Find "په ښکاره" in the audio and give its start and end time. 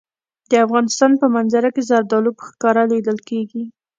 2.37-2.83